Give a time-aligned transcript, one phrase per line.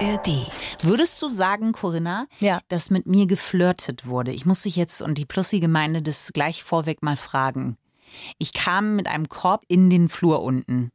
[0.00, 0.46] ARD.
[0.82, 2.60] Würdest du sagen, Corinna, Ja.
[2.68, 4.32] dass mit mir geflirtet wurde?
[4.32, 7.76] Ich muss dich jetzt und die Plussi-Gemeinde das gleich vorweg mal fragen.
[8.38, 10.90] Ich kam mit einem Korb in den Flur unten.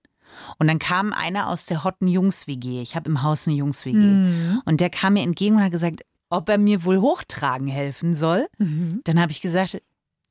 [0.57, 2.81] Und dann kam einer aus der Hotten Jungs-WG.
[2.81, 4.59] Ich habe im Haus eine Jungs-WG.
[4.65, 8.47] Und der kam mir entgegen und hat gesagt, ob er mir wohl hochtragen helfen soll.
[8.57, 9.81] Dann habe ich gesagt,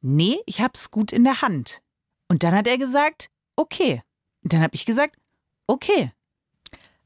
[0.03, 1.81] nee, ich hab's gut in der Hand.
[2.29, 4.03] Und dann hat er gesagt, okay.
[4.43, 5.17] Und dann habe ich gesagt,
[5.67, 6.13] okay.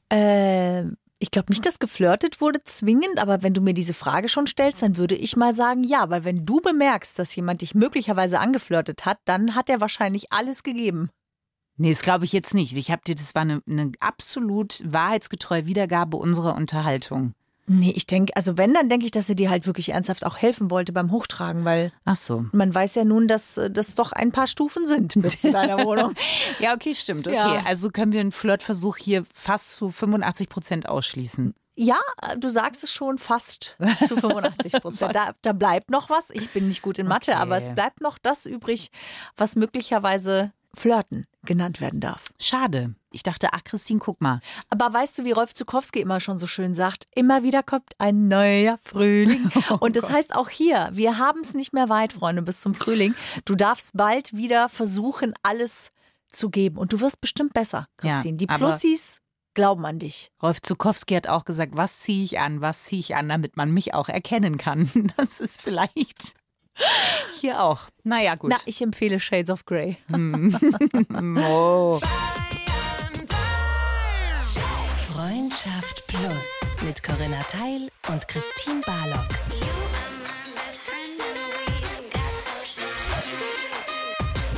[0.09, 0.85] Äh,
[1.21, 4.83] ich glaube nicht, dass geflirtet wurde zwingend, aber wenn du mir diese Frage schon stellst,
[4.83, 9.05] dann würde ich mal sagen, ja, weil wenn du bemerkst, dass jemand dich möglicherweise angeflirtet
[9.05, 11.11] hat, dann hat er wahrscheinlich alles gegeben.
[11.77, 12.77] Nee, das glaube ich jetzt nicht.
[12.77, 17.35] Ich habe dir, das war eine, eine absolut wahrheitsgetreue Wiedergabe unserer Unterhaltung.
[17.71, 20.39] Nee, ich denke, also wenn, dann denke ich, dass er dir halt wirklich ernsthaft auch
[20.39, 22.47] helfen wollte beim Hochtragen, weil Ach so.
[22.53, 25.79] man weiß ja nun, dass äh, das doch ein paar Stufen sind bis zu deiner
[25.85, 26.15] Wohnung.
[26.61, 27.27] Ja, okay, stimmt.
[27.29, 27.59] Okay, Ja.
[27.67, 31.55] also können wir einen Flirtversuch hier fast zu 85 Prozent ausschließen.
[31.81, 31.99] Ja,
[32.39, 35.13] du sagst es schon fast zu 85 Prozent.
[35.15, 36.31] Da, da bleibt noch was.
[36.31, 37.41] Ich bin nicht gut in Mathe, Okay.
[37.41, 38.91] aber es bleibt noch das übrig,
[39.37, 42.25] was möglicherweise Flirten genannt werden darf.
[42.41, 42.95] Schade.
[43.11, 44.41] Ich dachte, ach Christine, guck mal.
[44.71, 48.29] Aber weißt du, wie Rolf Zukowski immer schon so schön sagt, immer wieder kommt ein
[48.29, 49.51] neuer Frühling.
[49.81, 53.15] Und das heißt auch hier, wir haben es nicht mehr weit, Freunde, bis zum Frühling.
[53.45, 55.91] Du darfst bald wieder versuchen, alles
[56.31, 56.77] zu geben.
[56.77, 58.37] Und du wirst bestimmt besser, Christine.
[58.37, 59.21] Die aber- Plussis
[59.55, 60.31] glauben an dich.
[60.43, 63.73] Rolf Zukowski hat auch gesagt, was ziehe ich an, was ziehe ich an, damit man
[63.73, 64.89] mich auch erkennen kann.
[65.17, 66.35] Das ist vielleicht
[67.41, 67.89] hier auch.
[68.05, 68.51] Naja, gut.
[68.51, 69.97] Na, ich empfehle Shades of Grey.
[70.13, 72.01] oh.
[75.13, 79.29] Freundschaft Plus mit Corinna Teil und Christine Barlock.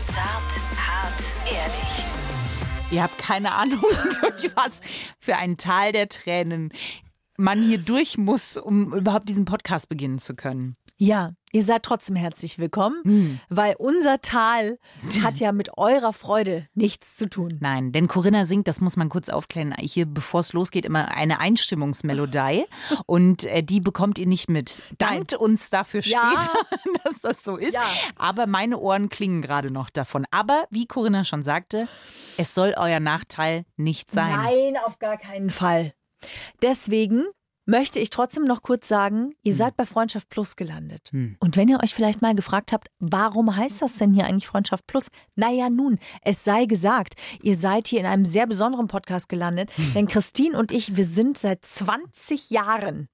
[0.07, 2.05] Zart, hart, ehrlich.
[2.91, 3.81] Ihr habt keine Ahnung,
[4.21, 4.81] durch was
[5.19, 6.73] für ein Tal der Tränen
[7.41, 10.77] man hier durch muss, um überhaupt diesen Podcast beginnen zu können.
[10.99, 14.79] Ja, ihr seid trotzdem herzlich willkommen, weil unser Tal
[15.23, 17.57] hat ja mit eurer Freude nichts zu tun.
[17.61, 21.41] Nein, denn Corinna singt, das muss man kurz aufklären, hier, bevor es losgeht, immer eine
[21.41, 22.65] Einstimmungsmelodie
[23.07, 24.83] und äh, die bekommt ihr nicht mit.
[24.99, 26.33] Dankt uns dafür Ja.
[26.37, 26.67] später,
[27.05, 27.75] dass das so ist.
[27.75, 27.83] Ja.
[28.17, 30.27] Aber meine Ohren klingen gerade noch davon.
[30.31, 31.89] Aber wie Corinna schon sagte,
[32.37, 34.31] es soll euer Nachteil nicht sein.
[34.37, 35.93] Nein, auf gar keinen Fall.
[36.63, 37.25] Deswegen
[37.71, 41.11] möchte ich trotzdem noch kurz sagen, ihr seid bei Freundschaft Plus gelandet.
[41.39, 44.87] Und wenn ihr euch vielleicht mal gefragt habt, warum heißt das denn hier eigentlich Freundschaft
[44.87, 45.09] Plus?
[45.37, 50.09] Naja, nun, es sei gesagt, ihr seid hier in einem sehr besonderen Podcast gelandet, denn
[50.09, 53.09] Christine und ich, wir sind seit 20 Jahren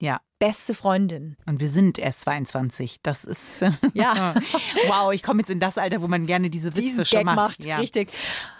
[0.00, 0.20] Ja.
[0.42, 1.36] Beste Freundinnen.
[1.46, 2.96] Und wir sind erst 22.
[3.04, 3.64] Das ist.
[3.94, 4.34] Ja.
[4.88, 7.26] wow, ich komme jetzt in das Alter, wo man gerne diese Witze Diesen schon Gag
[7.26, 7.36] macht.
[7.36, 7.76] macht, Ja.
[7.76, 8.10] richtig.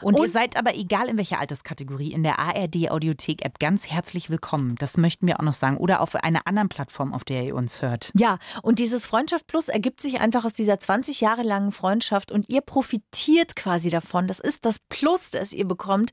[0.00, 3.88] Und, ihr Und- seid aber, egal in welcher Alterskategorie, in der ARD Audiothek App ganz
[3.88, 4.76] herzlich willkommen.
[4.76, 5.76] Das möchten wir auch noch sagen.
[5.76, 8.12] Oder auf einer anderen Plattform, auf der ihr uns hört.
[8.14, 12.49] Ja, und dieses Freundschaft Plus ergibt sich einfach aus dieser 20 Jahre langen Freundschaft und
[12.49, 14.28] ihr profitiert quasi davon.
[14.28, 16.12] Das ist das Plus, das ihr bekommt,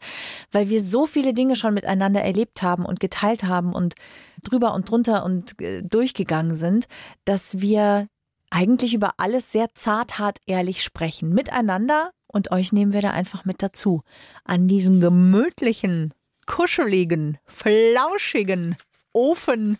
[0.51, 3.93] weil wir so viele Dinge schon miteinander erlebt haben und geteilt haben und
[4.41, 6.87] drüber und drunter und äh, durchgegangen sind,
[7.25, 8.07] dass wir
[8.49, 11.33] eigentlich über alles sehr zart, hart, ehrlich sprechen.
[11.33, 14.01] Miteinander und euch nehmen wir da einfach mit dazu.
[14.43, 16.13] An diesen gemütlichen,
[16.45, 18.75] kuscheligen, flauschigen
[19.13, 19.77] Ofen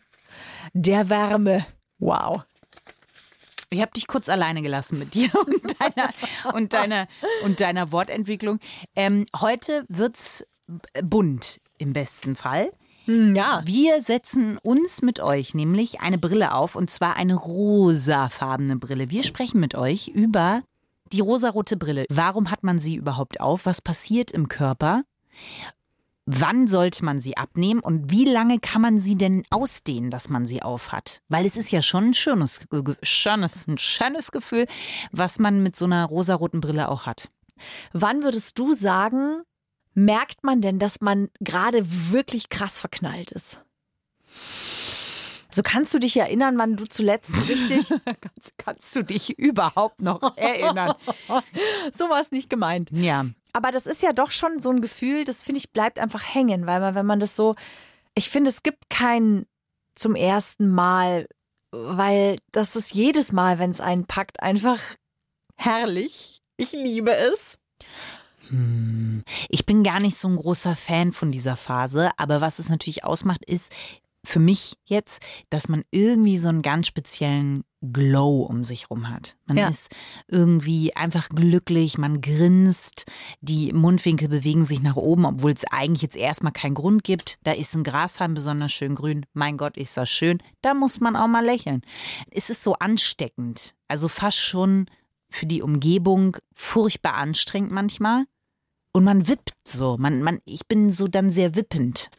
[0.73, 1.65] der Wärme.
[1.97, 2.43] Wow.
[3.71, 6.09] Ich habe dich kurz alleine gelassen mit dir und deiner,
[6.53, 7.07] und deiner,
[7.43, 8.59] und deiner Wortentwicklung.
[8.95, 10.45] Ähm, heute wird's
[11.03, 12.71] bunt im besten Fall.
[13.09, 13.63] Ja.
[13.65, 19.09] Wir setzen uns mit euch nämlich eine Brille auf und zwar eine rosafarbene Brille.
[19.09, 20.61] Wir sprechen mit euch über
[21.11, 22.05] die rosarote Brille.
[22.09, 23.65] Warum hat man sie überhaupt auf?
[23.65, 25.01] Was passiert im Körper?
[26.27, 30.45] Wann sollte man sie abnehmen und wie lange kann man sie denn ausdehnen, dass man
[30.45, 31.21] sie aufhat?
[31.27, 32.59] Weil es ist ja schon ein schönes,
[33.01, 34.67] schönes, ein schönes Gefühl,
[35.11, 37.31] was man mit so einer rosaroten Brille auch hat.
[37.91, 39.41] Wann würdest du sagen,
[39.93, 41.81] merkt man denn, dass man gerade
[42.11, 43.63] wirklich krass verknallt ist?
[45.51, 47.89] So kannst du dich erinnern, wann du zuletzt richtig.
[48.05, 50.93] Kannst, kannst du dich überhaupt noch erinnern?
[51.91, 52.89] so war es nicht gemeint.
[52.91, 56.23] Ja, Aber das ist ja doch schon so ein Gefühl, das finde ich, bleibt einfach
[56.33, 57.55] hängen, weil man, wenn man das so.
[58.13, 59.45] Ich finde, es gibt kein
[59.95, 61.27] zum ersten Mal,
[61.71, 64.79] weil das ist jedes Mal, wenn es einen packt, einfach
[65.55, 66.41] herrlich.
[66.57, 67.57] Ich liebe es.
[69.49, 73.03] Ich bin gar nicht so ein großer Fan von dieser Phase, aber was es natürlich
[73.03, 73.73] ausmacht, ist,
[74.25, 79.37] für mich jetzt, dass man irgendwie so einen ganz speziellen Glow um sich rum hat.
[79.45, 79.69] Man Ja.
[79.69, 79.89] ist
[80.27, 83.05] irgendwie einfach glücklich, man grinst,
[83.39, 87.39] die Mundwinkel bewegen sich nach oben, obwohl es eigentlich jetzt erstmal keinen Grund gibt.
[87.43, 89.25] Da ist ein Grashalm besonders schön grün.
[89.33, 90.43] Mein Gott, ist das schön.
[90.61, 91.81] Da muss man auch mal lächeln.
[92.29, 94.87] Es ist so ansteckend, also fast schon
[95.29, 98.25] für die Umgebung furchtbar anstrengend manchmal.
[98.91, 99.97] Und man wippt so.
[99.97, 102.09] Man, man, ich bin so dann sehr wippend.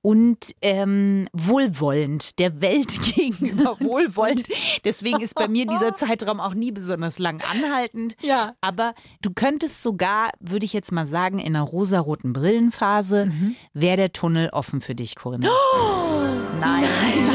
[0.00, 4.44] Und ähm, wohlwollend, der Welt gegenüber wohlwollend.
[4.84, 8.16] Deswegen ist bei mir dieser Zeitraum auch nie besonders lang anhaltend.
[8.22, 8.54] Ja.
[8.62, 13.30] Aber du könntest sogar, würde ich jetzt mal sagen, in einer rosaroten Brillenphase,
[13.74, 15.48] wäre der Tunnel offen für dich, Corinna.
[16.60, 16.88] nein,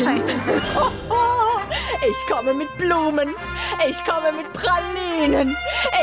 [0.04, 0.22] nein.
[2.10, 3.34] Ich komme mit Blumen.
[3.88, 5.56] Ich komme mit Pralinen.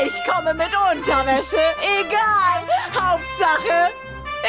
[0.05, 1.57] Ich komme mit Unterwäsche.
[1.81, 2.63] Egal.
[2.93, 3.91] Hauptsache,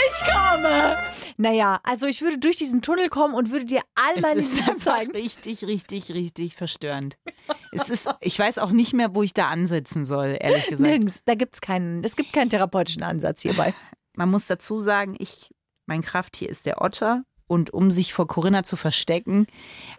[0.09, 0.97] ich komme.
[1.37, 4.57] Naja, also ich würde durch diesen Tunnel kommen und würde dir all Es meine ist
[4.57, 5.13] Liebe einfach zeigen.
[5.13, 7.17] richtig, richtig, richtig verstörend.
[7.73, 10.89] Es ist, ich weiß auch nicht mehr, wo ich da ansetzen soll, ehrlich gesagt.
[10.89, 11.23] Nirgends.
[11.25, 13.75] Da gibt's keinen, es gibt keinen therapeutischen Ansatz hierbei.
[14.17, 15.51] Man muss dazu sagen, ich,
[15.87, 17.25] mein Krafttier ist der Otter.
[17.47, 19.47] Und um sich vor Corinna zu verstecken,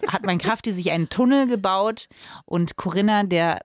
[0.07, 2.07] hat mein Krafttier sich einen Tunnel gebaut.
[2.45, 3.61] Und Corinna, der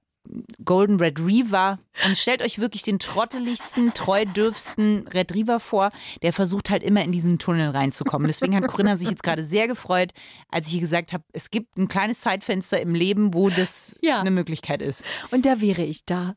[0.65, 5.91] Golden Retriever, und stellt euch wirklich den trotteligsten, treudürfsten Retriever vor,
[6.23, 8.27] der versucht halt immer in diesen Tunnel reinzukommen.
[8.27, 10.12] Deswegen hat Corinna sich jetzt gerade sehr gefreut,
[10.50, 14.21] als ich ihr gesagt habe, es gibt ein kleines Zeitfenster im Leben, wo das Ja.
[14.21, 15.05] eine Möglichkeit ist.
[15.31, 16.35] Und da wäre ich da.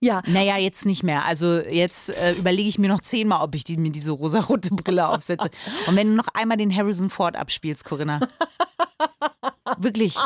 [0.00, 0.22] Ja.
[0.26, 1.24] Naja, jetzt nicht mehr.
[1.24, 5.08] Also jetzt äh, überlege ich mir noch zehnmal, ob ich die, mir diese rosarote Brille
[5.08, 5.50] aufsetze.
[5.86, 8.20] Und wenn du noch einmal den Harrison Ford abspielst, Corinna.
[9.78, 10.16] Wirklich.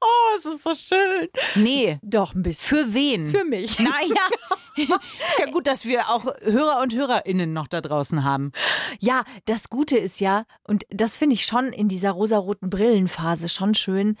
[0.00, 1.28] Oh, es ist so schön.
[1.54, 1.98] Nee.
[2.02, 2.68] Doch, ein bisschen.
[2.78, 3.26] Für wen?
[3.28, 3.78] Für mich.
[3.78, 4.28] Naja.
[4.76, 8.52] ist ja gut, dass wir auch Hörer und Hörerinnen noch da draußen haben.
[9.00, 13.74] Ja, das Gute ist ja, und das finde ich schon in dieser rosaroten Brillenphase schon
[13.74, 14.16] schön.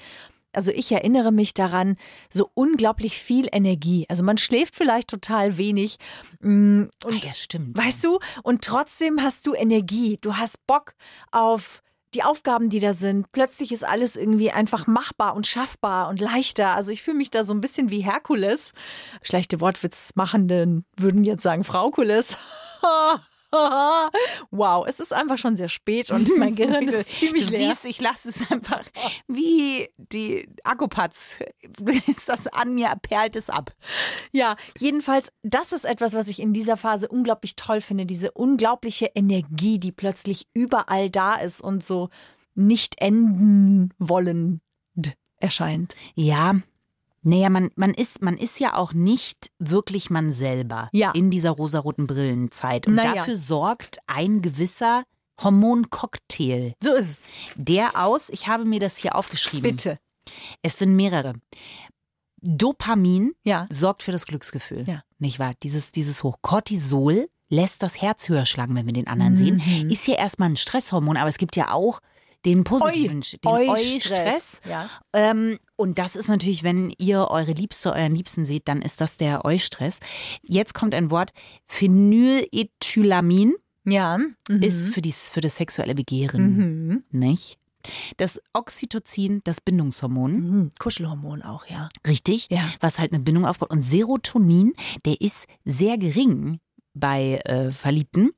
[0.52, 1.96] Also ich erinnere mich daran,
[2.30, 4.06] so unglaublich viel Energie.
[4.08, 5.96] Also man schläft vielleicht total wenig.
[6.40, 7.76] mm, Ah, Und ja, stimmt.
[7.76, 10.18] weißt du, und trotzdem hast du Energie.
[10.20, 10.94] Du hast Bock
[11.30, 11.82] auf
[12.14, 13.32] die Aufgaben, die da sind.
[13.32, 16.74] Plötzlich ist alles irgendwie einfach machbar und schaffbar und leichter.
[16.74, 18.72] Also ich fühle mich da so ein bisschen wie Herkules.
[19.22, 22.36] Schlechte Wortwitzmachenden würden jetzt sagen Fraukules.
[24.50, 27.68] wow, es ist einfach schon sehr spät und mein Gehirn ist ziemlich du leer.
[27.70, 28.82] siehst, ich lasse es einfach
[29.28, 31.38] wie die Akkupads.
[32.06, 33.72] Ist das an mir, perlt es ab.
[34.32, 38.06] Ja, jedenfalls, das ist etwas, was ich in dieser Phase unglaublich toll finde.
[38.06, 42.08] Diese unglaubliche Energie, die plötzlich überall da ist und so
[42.54, 44.60] nicht enden wollend
[45.38, 45.94] erscheint.
[46.14, 46.56] Ja.
[47.22, 51.12] Naja, man, man, ist, man ist ja auch nicht wirklich man selber Ja.
[51.12, 52.86] in dieser rosaroten Brillenzeit.
[52.88, 53.14] Und Naja.
[53.14, 55.04] dafür sorgt ein gewisser
[55.42, 56.74] Hormoncocktail.
[56.82, 57.26] So ist es.
[57.56, 59.62] Der aus, ich habe mir das hier aufgeschrieben.
[59.70, 59.98] Bitte.
[60.62, 61.34] Es sind mehrere.
[62.40, 63.66] Dopamin Ja.
[63.70, 64.84] sorgt für das Glücksgefühl.
[64.88, 65.02] Ja.
[65.18, 65.52] Nicht wahr?
[65.62, 66.38] Dieses, dieses Hoch.
[66.42, 69.62] Cortisol lässt das Herz höher schlagen, wenn wir den anderen sehen.
[69.64, 69.90] Mhm.
[69.90, 72.00] Ist ja erstmal ein Stresshormon, aber es gibt ja auch
[72.44, 74.60] den positiven, den Eu-Stress.
[74.68, 74.88] Ja.
[75.12, 79.16] Ähm, und das ist natürlich, wenn ihr eure Liebste, euren Liebsten seht, dann ist das
[79.16, 79.98] der Eustress.
[80.42, 81.32] Jetzt kommt ein Wort.
[81.66, 84.18] Phenylethylamin Ja.
[84.48, 84.62] Mhm.
[84.62, 87.04] ist für, dies, für das sexuelle Begehren, Mhm.
[87.10, 87.58] nicht?
[88.16, 90.70] Das Oxytocin, das Bindungshormon, Mhm.
[90.78, 91.88] Kuschelhormon auch, ja.
[92.06, 92.62] richtig, Ja.
[92.80, 93.70] was halt eine Bindung aufbaut.
[93.70, 94.72] Und Serotonin,
[95.04, 96.60] der ist sehr gering
[96.94, 98.32] bei äh, Verliebten.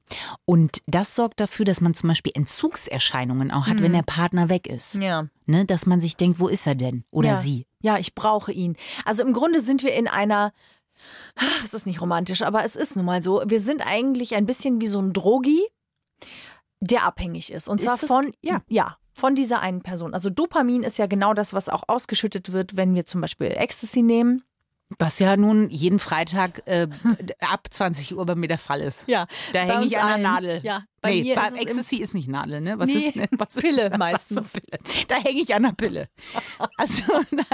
[0.45, 4.67] Und das sorgt dafür, dass man zum Beispiel Entzugserscheinungen auch hat, wenn der Partner weg
[4.69, 4.95] ist.
[4.97, 5.27] Ja.
[5.47, 5.65] Ne?
[5.65, 7.05] Dass man sich denkt, wo ist er denn?
[7.11, 7.41] Oder ja.
[7.41, 7.67] sie.
[7.81, 8.77] Ja, ich brauche ihn.
[9.05, 10.53] Also im Grunde sind wir in einer.
[11.65, 13.43] Es ist nicht romantisch, aber es ist nun mal so.
[13.47, 15.61] Wir sind eigentlich ein bisschen wie so ein Drogi,
[16.81, 17.69] der abhängig ist.
[17.69, 18.63] Und Ist zwar das- von, ja.
[18.69, 20.15] ja, von dieser einen Person.
[20.15, 24.03] Also Dopamin ist ja genau das, was auch ausgeschüttet wird, wenn wir zum Beispiel Ecstasy
[24.03, 24.45] nehmen.
[24.99, 26.87] Was ja nun jeden Freitag äh,
[27.41, 29.09] ab 20 Uhr bei mir der Fall ist.
[29.09, 30.23] Ja, Da hänge ich an der allen.
[30.23, 30.61] Nadel.
[30.63, 32.79] Ja, bei nee, mir ist Ecstasy ist nicht Nadel, ne?
[32.79, 33.27] Was Nee, ist, ne?
[33.33, 34.39] Was Pille ist, meistens.
[34.39, 35.07] Ist so Pille?
[35.09, 36.09] Da hänge ich an der Pille.
[36.77, 37.45] Also, da,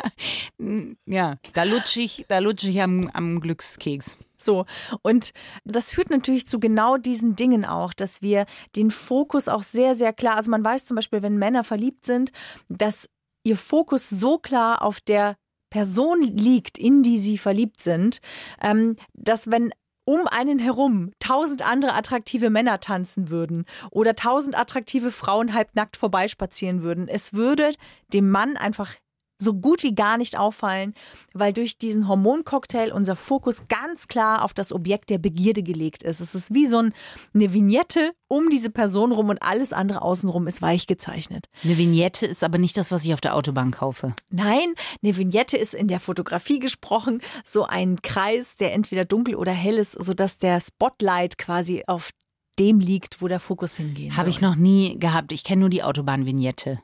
[1.06, 4.16] ja, da lutsche ich, da lutsche ich am, am Glückskeks.
[4.36, 4.66] So.
[5.02, 5.32] Und
[5.64, 8.46] das führt natürlich zu genau diesen Dingen auch, dass wir
[8.76, 12.32] den Fokus auch sehr, sehr klar, also man weiß zum Beispiel, wenn Männer verliebt sind,
[12.68, 13.08] dass
[13.44, 15.36] ihr Fokus so klar auf der
[15.70, 18.20] Person liegt, in die sie verliebt sind,
[18.60, 19.72] ähm, dass wenn
[20.04, 26.82] um einen herum tausend andere attraktive Männer tanzen würden oder tausend attraktive Frauen halbnackt vorbeispazieren
[26.82, 27.72] würden, es würde
[28.12, 28.94] dem Mann einfach
[29.40, 30.94] so gut wie gar nicht auffallen,
[31.32, 36.20] weil durch diesen Hormoncocktail unser Fokus ganz klar auf das Objekt der Begierde gelegt ist.
[36.20, 36.92] Es ist wie so ein,
[37.34, 41.46] eine Vignette um diese Person rum und alles andere außenrum ist weich gezeichnet.
[41.64, 44.14] Eine Vignette ist aber nicht das, was ich auf der Autobahn kaufe.
[44.30, 49.52] Nein, eine Vignette ist in der Fotografie gesprochen so ein Kreis, der entweder dunkel oder
[49.52, 52.10] hell ist, sodass der Spotlight quasi auf
[52.58, 54.30] dem liegt, wo der Fokus hingehen Habe soll.
[54.30, 55.32] ich noch nie gehabt.
[55.32, 56.80] Ich kenne nur die Autobahnvignette.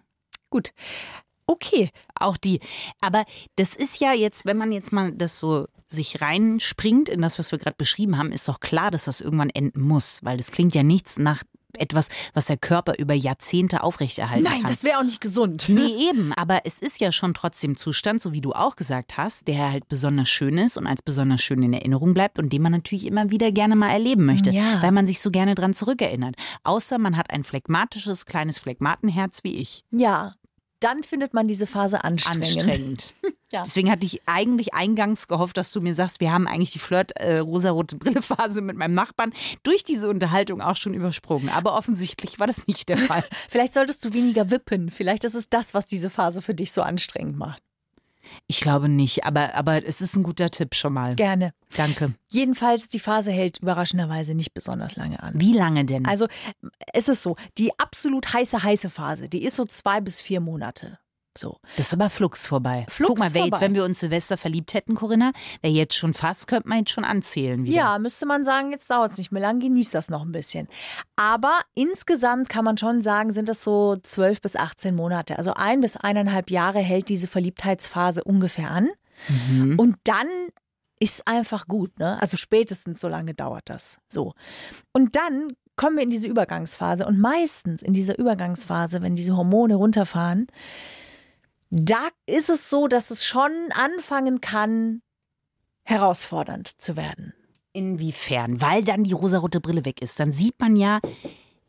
[0.50, 0.72] Gut.
[1.46, 1.90] Okay.
[2.18, 2.60] Auch die.
[3.00, 3.24] Aber
[3.56, 7.52] das ist ja jetzt, wenn man jetzt mal das so sich reinspringt in das, was
[7.52, 10.18] wir gerade beschrieben haben, ist doch klar, dass das irgendwann enden muss.
[10.22, 11.42] Weil das klingt ja nichts nach
[11.78, 14.70] etwas, was der Körper über Jahrzehnte aufrechterhalten Nein, kann.
[14.70, 15.68] das wäre auch nicht gesund.
[15.68, 16.32] Nee, eben.
[16.32, 19.86] Aber es ist ja schon trotzdem Zustand, so wie du auch gesagt hast, der halt
[19.86, 23.30] besonders schön ist und als besonders schön in Erinnerung bleibt und den man natürlich immer
[23.30, 24.80] wieder gerne mal erleben möchte, Ja.
[24.82, 26.34] weil man sich so gerne dran zurückerinnert.
[26.64, 29.84] Außer man hat ein phlegmatisches, kleines Phlegmatenherz wie ich.
[29.90, 30.34] Ja.
[30.80, 32.62] Dann findet man diese Phase anstrengend.
[32.62, 33.14] Anstrengend.
[33.52, 33.62] Ja.
[33.62, 37.94] Deswegen hatte ich eigentlich eingangs gehofft, dass du mir sagst, wir haben eigentlich die Flirt-rosarote
[37.94, 41.48] Brille-Phase mit meinem Nachbarn durch diese Unterhaltung auch schon übersprungen.
[41.50, 43.22] Aber offensichtlich war das nicht der Fall.
[43.48, 44.90] Vielleicht solltest du weniger wippen.
[44.90, 47.62] Vielleicht ist es das, was diese Phase für dich so anstrengend macht.
[48.46, 51.14] Ich glaube nicht, aber, aber es ist ein guter Tipp schon mal.
[51.16, 51.52] Gerne.
[51.76, 52.12] Danke.
[52.28, 55.34] Jedenfalls, die Phase hält überraschenderweise nicht besonders lange an.
[55.36, 56.06] Wie lange denn?
[56.06, 56.26] Also
[56.92, 60.98] es ist so, die absolut heiße, heiße Phase, die ist so zwei bis vier Monate.
[61.36, 61.58] So.
[61.76, 62.86] Das ist aber flugs vorbei.
[62.88, 63.64] Flugs Guck mal, wär jetzt, vorbei.
[63.66, 67.04] wenn wir uns Silvester verliebt hätten, Corinna, wäre jetzt schon fast, könnte man jetzt schon
[67.04, 67.76] anzählen wieder.
[67.76, 70.68] Ja, müsste man sagen, jetzt dauert es nicht mehr lang, genießt das noch ein bisschen.
[71.16, 75.38] Aber insgesamt kann man schon sagen, sind das so zwölf bis 18 Monate.
[75.38, 78.88] Also ein bis eineinhalb Jahre hält diese Verliebtheitsphase ungefähr an.
[79.76, 80.28] Und dann
[80.98, 82.20] ist einfach gut, ne?
[82.20, 83.98] Also spätestens so lange dauert das.
[84.08, 84.32] So.
[84.92, 87.06] Und dann kommen wir in diese Übergangsphase.
[87.06, 90.46] Und meistens in dieser Übergangsphase, wenn diese Hormone runterfahren,
[91.70, 95.02] da ist es so, dass es schon anfangen kann,
[95.84, 97.34] herausfordernd zu werden.
[97.72, 98.60] Inwiefern?
[98.60, 100.18] Weil dann die rosarote Brille weg ist.
[100.18, 101.00] Dann sieht man ja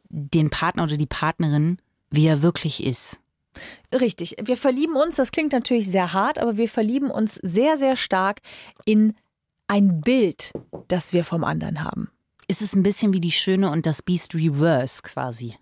[0.09, 1.77] den Partner oder die Partnerin,
[2.09, 3.19] wie er wirklich ist.
[3.93, 4.35] Richtig.
[4.41, 8.39] Wir verlieben uns, das klingt natürlich sehr hart, aber wir verlieben uns sehr, sehr stark
[8.85, 9.15] in
[9.67, 10.53] ein Bild,
[10.87, 12.09] das wir vom anderen haben.
[12.47, 15.55] Ist es ein bisschen wie die Schöne und das Beast Reverse quasi.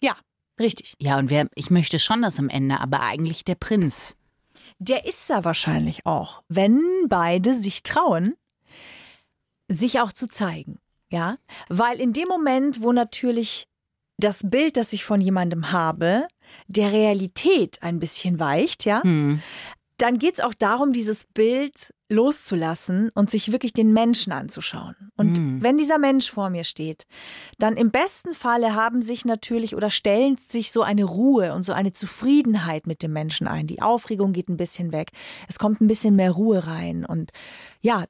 [0.00, 0.16] Ja,
[0.62, 0.94] richtig.
[0.98, 4.16] Ja, und wer, ich möchte schon das am Ende, aber eigentlich der Prinz.
[4.78, 8.34] Der ist er wahrscheinlich auch, wenn beide sich trauen,
[9.68, 10.78] sich auch zu zeigen.
[11.10, 11.36] Ja,
[11.68, 13.66] weil in dem Moment, wo natürlich
[14.16, 16.26] das Bild, das ich von jemandem habe,
[16.68, 19.02] der Realität ein bisschen weicht, ja,
[20.02, 24.96] dann geht es auch darum, dieses Bild loszulassen und sich wirklich den Menschen anzuschauen.
[25.16, 27.06] Und wenn dieser Mensch vor mir steht,
[27.58, 31.72] dann im besten Falle haben sich natürlich oder stellen sich so eine Ruhe und so
[31.72, 33.68] eine Zufriedenheit mit dem Menschen ein.
[33.68, 35.12] Die Aufregung geht ein bisschen weg.
[35.48, 37.30] Es kommt ein bisschen mehr Ruhe rein und
[37.80, 38.04] ja,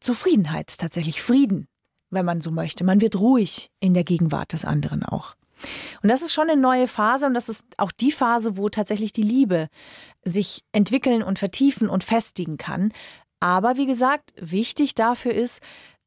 [0.00, 1.68] Zufriedenheit ist tatsächlich Frieden,
[2.10, 2.82] wenn man so möchte.
[2.82, 5.36] Man wird ruhig in der Gegenwart des anderen auch.
[6.02, 9.12] Und das ist schon eine neue Phase und das ist auch die Phase, wo tatsächlich
[9.12, 9.68] die Liebe
[10.24, 12.92] sich entwickeln und vertiefen und festigen kann.
[13.40, 15.60] Aber wie gesagt, wichtig dafür ist,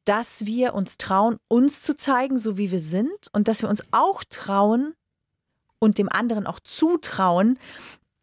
[0.04, 3.82] dass wir uns trauen, uns zu zeigen, so wie wir sind und dass wir uns
[3.90, 4.94] auch trauen
[5.78, 7.58] und dem anderen auch zutrauen,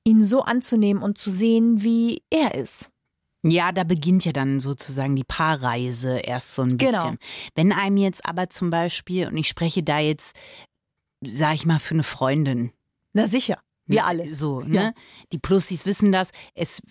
[0.04, 2.90] ihn so anzunehmen und zu sehen, wie er ist.
[3.44, 6.92] Ja, da beginnt ja dann sozusagen die Paarreise erst so ein bisschen.
[6.92, 7.16] Genau.
[7.56, 10.36] Wenn einem jetzt aber zum Beispiel, und ich spreche da jetzt,
[11.26, 12.72] sag ich mal, für eine Freundin,
[13.14, 14.34] Na sicher, wir alle.
[14.34, 14.76] So, ne?
[14.76, 14.92] Ja.
[15.32, 16.32] Die Plussis wissen das.
[16.56, 16.82] Es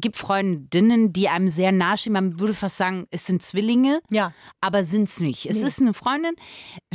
[0.00, 2.12] gibt Freundinnen, die einem sehr nahestehen.
[2.12, 4.32] Man würde fast sagen, es sind Zwillinge, Ja.
[4.60, 5.46] aber sind es nicht.
[5.46, 5.66] Es Nee.
[5.66, 6.34] ist eine Freundin.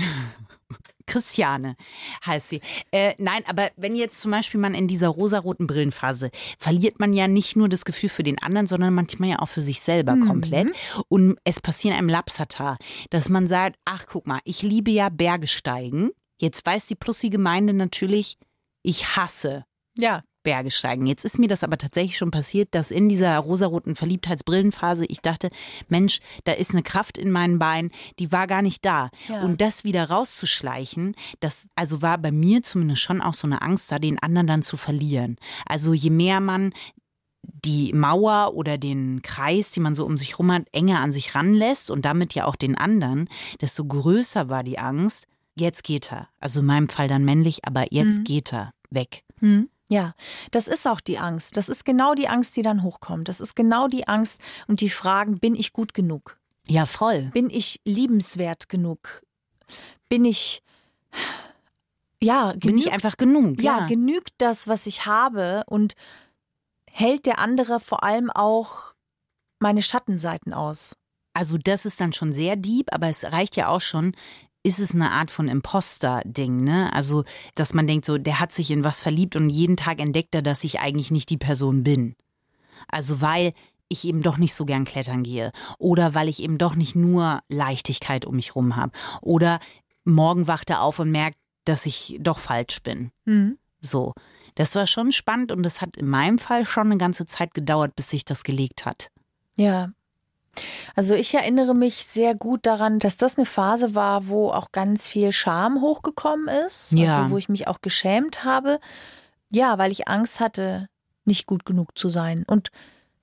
[1.08, 1.76] Christiane
[2.24, 2.62] heißt sie.
[2.92, 6.30] Äh, nein, aber wenn jetzt zum Beispiel man in dieser rosaroten Brillenphase,
[6.60, 9.64] verliert man ja nicht nur das Gefühl für den anderen, sondern manchmal ja auch für
[9.64, 10.28] sich selber Mhm.
[10.28, 10.68] komplett.
[11.08, 12.78] Und es passiert einem Lapsata,
[13.10, 16.12] dass man sagt, ach guck mal, ich liebe ja Berge steigen.
[16.40, 18.38] Jetzt weiß die Plussi-Gemeinde natürlich,
[18.82, 19.66] ich hasse
[19.98, 20.24] Ja.
[20.42, 21.06] Berge steigen.
[21.06, 25.50] Jetzt ist mir das aber tatsächlich schon passiert, dass in dieser rosaroten Verliebtheitsbrillenphase ich dachte,
[25.90, 29.10] Mensch, da ist eine Kraft in meinen Beinen, die war gar nicht da.
[29.28, 29.42] Ja.
[29.42, 33.92] Und das wieder rauszuschleichen, das also war bei mir zumindest schon auch so eine Angst
[33.92, 35.36] da, den anderen dann zu verlieren.
[35.66, 36.74] Also je mehr man
[37.44, 41.36] die Mauer oder den Kreis, die man so um sich rum hat, enger an sich
[41.36, 43.30] ranlässt und damit ja auch den anderen,
[43.60, 45.26] desto größer war die Angst.
[45.56, 46.30] Jetzt geht er.
[46.40, 49.24] Also in meinem Fall dann männlich, aber jetzt geht er weg.
[49.40, 49.70] Hm.
[49.92, 50.14] Ja,
[50.52, 51.58] das ist auch die Angst.
[51.58, 53.28] Das ist genau die Angst, die dann hochkommt.
[53.28, 56.38] Das ist genau die Angst und die Fragen, bin ich gut genug?
[56.68, 57.24] Ja, voll.
[57.34, 59.24] Bin ich liebenswert genug?
[60.08, 60.62] Bin ich,
[62.22, 63.62] ja, Bin genügt, ich einfach genug.
[63.62, 65.96] ja, Ja, genügt das, was ich habe und
[66.92, 68.94] hält der andere vor allem auch
[69.60, 70.96] meine Schattenseiten aus.
[71.34, 74.16] Also das ist dann schon sehr deep, aber es reicht ja auch schon,
[74.64, 76.92] ist es eine Art von Imposter-Ding, ne?
[76.94, 77.24] Also,
[77.56, 80.42] dass man denkt, so, der hat sich in was verliebt und jeden Tag entdeckt er,
[80.42, 82.16] dass ich eigentlich nicht die Person bin.
[82.88, 83.54] Also, weil
[83.88, 85.52] ich eben doch nicht so gern klettern gehe.
[85.80, 88.92] Oder weil ich eben doch nicht nur Leichtigkeit um mich rum habe.
[89.22, 89.60] Oder
[90.04, 93.12] morgen wacht er auf und merkt, dass ich doch falsch bin.
[93.26, 93.58] Mhm.
[93.82, 94.14] So.
[94.56, 97.96] Das war schon spannend und das hat in meinem Fall schon eine ganze Zeit gedauert,
[97.96, 99.10] bis sich das gelegt hat.
[99.56, 99.90] Ja.
[100.96, 105.08] Also ich erinnere mich sehr gut daran, dass das eine Phase war, wo auch ganz
[105.08, 106.92] viel Scham hochgekommen ist.
[106.94, 107.18] Ja.
[107.18, 108.80] Also wo ich mich auch geschämt habe.
[109.52, 110.88] Ja, weil ich Angst hatte,
[111.26, 112.44] nicht gut genug zu sein.
[112.48, 112.72] Und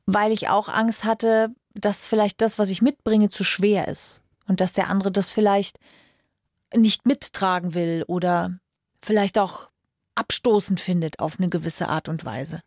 [0.07, 4.23] weil ich auch Angst hatte, dass vielleicht das, was ich mitbringe, zu schwer ist.
[4.49, 5.79] Und dass der andere das vielleicht
[6.75, 8.59] nicht mittragen will oder
[9.03, 9.69] vielleicht auch
[10.15, 12.61] abstoßend findet auf eine gewisse Art und Weise.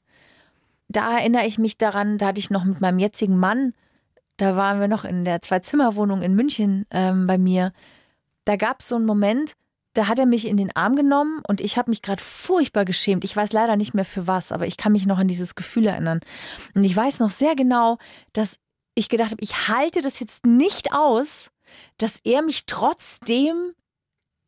[0.87, 3.73] Da erinnere ich mich daran, da hatte ich noch mit meinem jetzigen Mann,
[4.39, 7.73] da waren wir noch in der Zwei-Zimmer-Wohnung in München ähm, bei mir.
[8.45, 9.53] Da gab es so einen Moment,
[9.93, 13.25] da hat er mich in den Arm genommen und ich habe mich gerade furchtbar geschämt.
[13.25, 15.87] Ich weiß leider nicht mehr für was, aber ich kann mich noch an dieses Gefühl
[15.87, 16.21] erinnern.
[16.73, 17.97] Und ich weiß noch sehr genau,
[18.31, 18.59] dass
[18.95, 21.51] ich gedacht habe, ich halte das jetzt nicht aus,
[21.97, 23.73] dass er mich trotzdem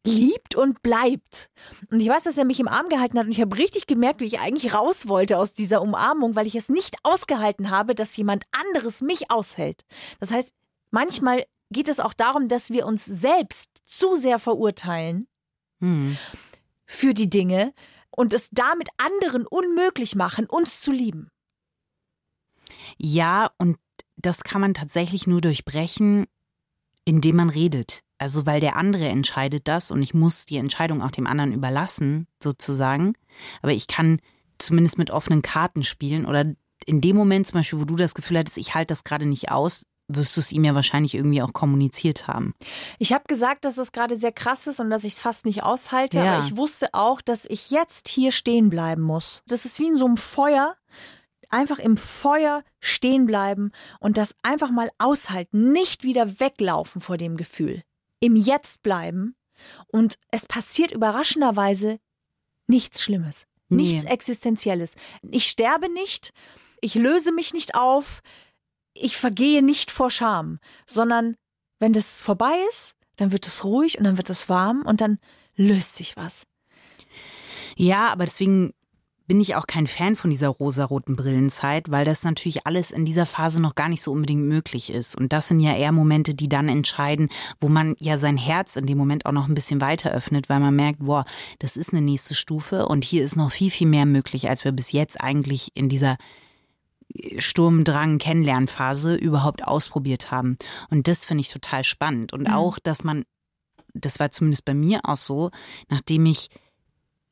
[0.05, 1.49] liebt und bleibt.
[1.89, 4.21] Und ich weiß, dass er mich im Arm gehalten hat und ich habe richtig gemerkt,
[4.21, 8.17] wie ich eigentlich raus wollte aus dieser Umarmung, weil ich es nicht ausgehalten habe, dass
[8.17, 9.85] jemand anderes mich aushält.
[10.19, 10.53] Das heißt,
[10.89, 15.27] manchmal geht es auch darum, dass wir uns selbst zu sehr verurteilen
[15.79, 16.17] Hm.
[16.85, 17.73] für die Dinge
[18.11, 21.29] und es damit anderen unmöglich machen, uns zu lieben.
[22.97, 23.77] Ja, und
[24.15, 26.27] das kann man tatsächlich nur durchbrechen,
[27.05, 28.01] indem man redet.
[28.17, 32.27] Also weil der andere entscheidet das und ich muss die Entscheidung auch dem anderen überlassen,
[32.41, 33.13] sozusagen.
[33.61, 34.19] Aber ich kann
[34.59, 36.45] zumindest mit offenen Karten spielen oder
[36.85, 39.51] in dem Moment zum Beispiel, wo du das Gefühl hattest, ich halte das gerade nicht
[39.51, 42.53] aus, wirst du es ihm ja wahrscheinlich irgendwie auch kommuniziert haben.
[42.99, 45.63] Ich habe gesagt, dass es gerade sehr krass ist und dass ich es fast nicht
[45.63, 46.35] aushalte, Ja.
[46.35, 49.41] aber ich wusste auch, dass ich jetzt hier stehen bleiben muss.
[49.47, 50.75] Das ist wie in so einem Feuer.
[51.51, 57.37] Einfach im Feuer stehen bleiben und das einfach mal aushalten, nicht wieder weglaufen vor dem
[57.37, 57.83] Gefühl.
[58.19, 59.35] Im Jetzt bleiben
[59.87, 61.99] und es passiert überraschenderweise
[62.67, 63.83] nichts Schlimmes, Nee.
[63.83, 64.95] nichts Existenzielles.
[65.23, 66.33] Ich sterbe nicht,
[66.81, 68.21] ich löse mich nicht auf,
[68.93, 71.35] ich vergehe nicht vor Scham, sondern
[71.79, 75.19] wenn das vorbei ist, dann wird es ruhig und dann wird es warm und dann
[75.55, 76.45] löst sich was.
[77.75, 78.73] Ja, aber deswegen
[79.31, 83.25] bin ich auch kein Fan von dieser rosaroten Brillenzeit, weil das natürlich alles in dieser
[83.25, 85.17] Phase noch gar nicht so unbedingt möglich ist.
[85.17, 87.29] Und das sind ja eher Momente, die dann entscheiden,
[87.61, 90.59] wo man ja sein Herz in dem Moment auch noch ein bisschen weiter öffnet, weil
[90.59, 91.23] man merkt, boah,
[91.59, 94.73] das ist eine nächste Stufe und hier ist noch viel, viel mehr möglich, als wir
[94.73, 96.17] bis jetzt eigentlich in dieser
[97.37, 100.57] Sturmdrang Kennenlernphase überhaupt ausprobiert haben.
[100.89, 102.33] Und das finde ich total spannend.
[102.33, 103.23] Und auch, dass man,
[103.93, 105.51] das war zumindest bei mir auch so,
[105.87, 106.49] nachdem ich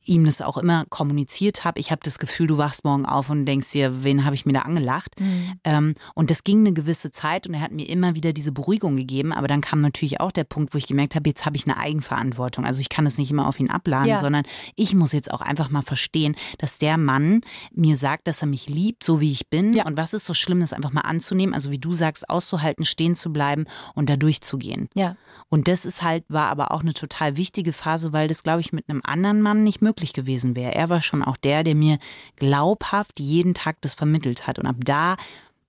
[0.04, 1.78] ihm das auch immer kommuniziert habe.
[1.78, 4.54] Ich habe das Gefühl, du wachst morgen auf und denkst dir, wen habe ich mir
[4.54, 5.14] da angelacht?
[5.62, 8.96] Ähm, und das ging eine gewisse Zeit und er hat mir immer wieder diese Beruhigung
[8.96, 9.32] gegeben.
[9.32, 11.76] Aber dann kam natürlich auch der Punkt, wo ich gemerkt habe, jetzt habe ich eine
[11.76, 12.64] Eigenverantwortung.
[12.64, 14.16] Also ich kann es nicht immer auf ihn abladen, Ja.
[14.18, 18.46] sondern ich muss jetzt auch einfach mal verstehen, dass der Mann mir sagt, dass er
[18.48, 19.74] mich liebt, so wie ich bin.
[19.74, 19.84] Ja.
[19.84, 23.14] Und was ist so schlimm, das einfach mal anzunehmen, also wie du sagst, auszuhalten, stehen
[23.14, 24.88] zu bleiben und da durchzugehen.
[24.94, 25.16] Ja.
[25.50, 28.72] Und das ist halt, war aber auch eine total wichtige Phase, weil das, glaube ich,
[28.72, 30.74] mit einem anderen Mann nicht möglich gewesen wäre.
[30.74, 31.98] Er war schon auch der, der mir
[32.36, 34.58] glaubhaft jeden Tag das vermittelt hat.
[34.58, 35.16] Und ab da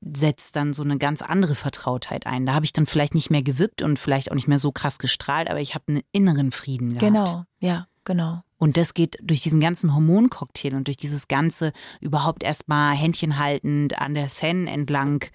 [0.01, 2.45] setzt dann so eine ganz andere Vertrautheit ein.
[2.45, 4.97] Da habe ich dann vielleicht nicht mehr gewippt und vielleicht auch nicht mehr so krass
[4.97, 7.01] gestrahlt, aber ich habe einen inneren Frieden gehabt.
[7.01, 7.45] Genau.
[7.59, 8.41] Ja, genau.
[8.57, 13.97] Und das geht durch diesen ganzen Hormoncocktail und durch dieses ganze überhaupt erstmal Händchen haltend
[13.99, 15.25] an der Seine entlang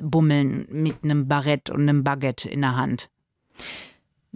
[0.00, 3.10] bummeln mit einem Barett und einem Baguette in der Hand.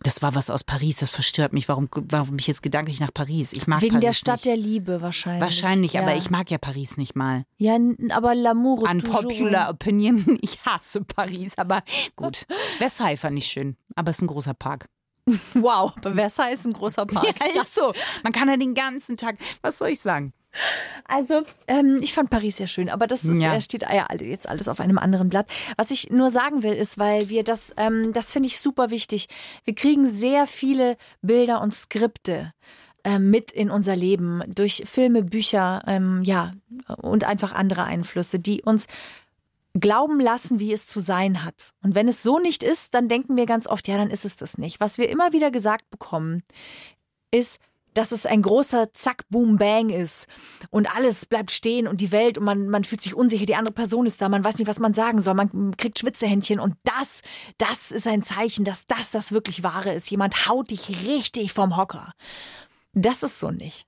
[0.02, 1.68] Das war was aus Paris, das verstört mich.
[1.68, 3.52] Warum, warum ich jetzt gedanklich nach Paris?
[3.52, 4.46] Ich mag Wegen Paris der Stadt nicht.
[4.46, 5.42] der Liebe wahrscheinlich.
[5.42, 6.02] Wahrscheinlich, ja.
[6.02, 7.44] aber ich mag ja Paris nicht mal.
[7.58, 7.76] Ja,
[8.10, 8.88] aber L'amour.
[8.90, 11.82] Unpopular toujours- Opinion, ich hasse Paris, aber
[12.16, 12.46] gut.
[12.78, 14.86] Versailles fand ich schön, aber es ist ein großer Park.
[15.54, 17.34] Wow, aber Versailles ist ein großer Park.
[17.54, 17.92] Ja, ist so.
[18.24, 20.32] Man kann ja den ganzen Tag, was soll ich sagen?
[21.04, 23.54] Also, ähm, ich fand Paris sehr schön, aber das ist, Ja.
[23.54, 25.46] äh, steht ja jetzt alles auf einem anderen Blatt.
[25.76, 29.28] Was ich nur sagen will, ist, weil wir das, ähm, das finde ich super wichtig.
[29.64, 32.52] Wir kriegen sehr viele Bilder und Skripte
[33.04, 36.52] ähm, mit in unser Leben durch Filme, Bücher, ähm, ja,
[36.98, 38.86] und einfach andere Einflüsse, die uns
[39.74, 41.70] glauben lassen, wie es zu sein hat.
[41.82, 44.36] Und wenn es so nicht ist, dann denken wir ganz oft, ja, dann ist es
[44.36, 44.80] das nicht.
[44.80, 46.42] Was wir immer wieder gesagt bekommen,
[47.30, 47.58] ist,
[47.94, 50.26] dass es ein großer Zack, Boom, Bang ist
[50.70, 53.74] und alles bleibt stehen und die Welt und man, man fühlt sich unsicher, die andere
[53.74, 57.22] Person ist da, man weiß nicht, was man sagen soll, man kriegt Schwitzehändchen und das,
[57.58, 60.10] das ist ein Zeichen, dass das das wirklich Wahre ist.
[60.10, 62.12] Jemand haut dich richtig vom Hocker.
[62.94, 63.86] Das ist so nicht.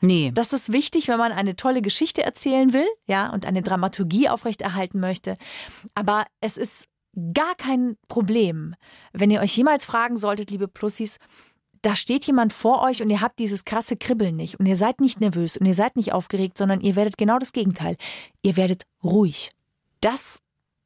[0.00, 0.32] Nee.
[0.34, 4.98] Das ist wichtig, wenn man eine tolle Geschichte erzählen will, ja, und eine Dramaturgie aufrechterhalten
[4.98, 5.34] möchte.
[5.94, 6.88] Aber es ist
[7.34, 8.74] gar kein Problem,
[9.12, 11.18] wenn ihr euch jemals fragen solltet, liebe Plussis,
[11.82, 15.00] da steht jemand vor euch und ihr habt dieses krasse Kribbeln nicht und ihr seid
[15.00, 17.96] nicht nervös und ihr seid nicht aufgeregt, sondern ihr werdet genau das Gegenteil.
[18.42, 19.50] Ihr werdet ruhig.
[20.00, 20.38] Das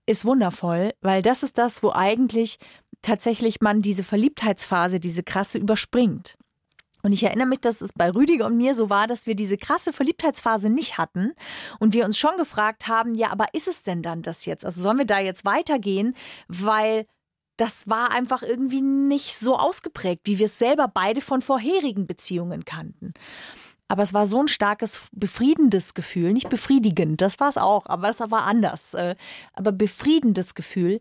[0.06, 2.58] ist wundervoll, weil das ist das, wo eigentlich
[3.02, 6.36] tatsächlich man diese Verliebtheitsphase, diese krasse überspringt.
[7.02, 9.56] Und ich erinnere mich, dass es bei Rüdiger und mir so war, dass wir diese
[9.56, 11.34] krasse Verliebtheitsphase nicht hatten
[11.78, 14.64] und wir uns schon gefragt haben, ja, aber ist es denn dann das jetzt?
[14.64, 16.16] Also sollen wir da jetzt weitergehen?
[16.48, 17.06] Weil
[17.56, 22.64] das war einfach irgendwie nicht so ausgeprägt, wie wir es selber beide von vorherigen Beziehungen
[22.64, 23.14] kannten.
[23.88, 28.08] Aber es war so ein starkes, befriedendes Gefühl, nicht befriedigend, das war es auch, aber
[28.08, 28.94] es war anders.
[28.94, 29.14] Äh,
[29.52, 31.00] aber befriedendes Gefühl,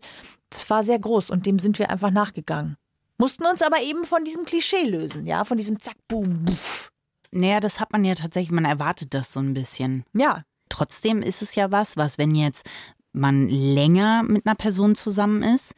[0.50, 2.76] das war sehr groß und dem sind wir einfach nachgegangen.
[3.18, 6.92] Mussten uns aber eben von diesem Klischee lösen, ja, von diesem Zack, Boom, Buff.
[7.32, 10.04] Naja, das hat man ja tatsächlich, man erwartet das so ein bisschen.
[10.14, 10.42] Ja.
[10.68, 12.66] Trotzdem ist es ja was, was, wenn jetzt
[13.12, 15.74] man länger mit einer Person zusammen ist,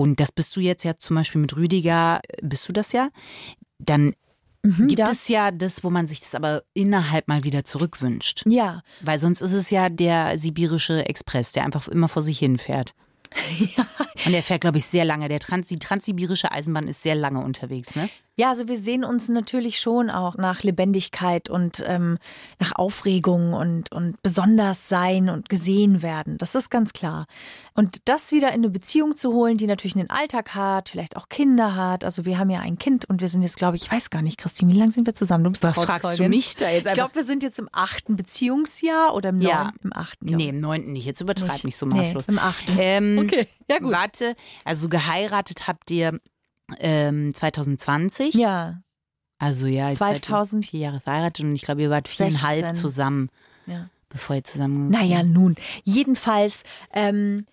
[0.00, 3.08] und das bist du jetzt ja zum Beispiel mit Rüdiger, bist du das ja,
[3.78, 4.14] dann
[4.62, 5.10] Mhm, gibt ja.
[5.10, 8.42] es ja das, wo man sich das aber innerhalb mal wieder zurückwünscht.
[8.46, 8.82] Ja.
[9.00, 12.92] Weil sonst ist es ja der sibirische Express, der einfach immer vor sich hinfährt.
[13.76, 13.86] ja.
[14.26, 15.28] Und der fährt, glaube ich, sehr lange.
[15.28, 18.08] Der Trans die transsibirische Eisenbahn ist sehr lange unterwegs, ne?
[18.38, 22.18] Ja, also wir sehen uns natürlich schon auch nach Lebendigkeit und ähm,
[22.60, 26.38] nach Aufregung und, und besonders sein und gesehen werden.
[26.38, 27.26] Das ist ganz klar.
[27.74, 31.28] Und das wieder in eine Beziehung zu holen, die natürlich einen Alltag hat, vielleicht auch
[31.28, 32.04] Kinder hat.
[32.04, 34.22] Also wir haben ja ein Kind und wir sind jetzt, glaube ich, ich weiß gar
[34.22, 35.42] nicht, Christine, wie lange sind wir zusammen?
[35.42, 38.14] Du bist Was fragst du mich da jetzt Ich glaube, wir sind jetzt im achten
[38.14, 39.64] Beziehungsjahr oder im Ja.
[39.64, 39.78] neunten?
[39.88, 40.26] Im achten.
[40.26, 41.06] glaub Nee, im neunten nicht.
[41.06, 41.64] Jetzt übertreib Nicht.
[41.64, 42.26] nicht so Nee, maßlos.
[42.28, 42.76] im achten.
[42.78, 43.92] Ähm, Okay, ja gut.
[43.92, 46.20] Warte, also geheiratet habt ihr
[46.78, 48.34] ähm, 2020.
[48.34, 48.80] Ja,
[49.38, 52.64] Also ja, jetzt seid ihr 2000 vier Jahre verheiratet und ich glaube, ihr wart viereinhalb
[52.64, 52.74] 16.
[52.74, 53.30] zusammen,
[53.66, 53.88] ja.
[54.08, 54.90] bevor ihr zusammen.
[54.90, 55.56] Naja, nun.
[55.84, 57.46] Jedenfalls, ähm,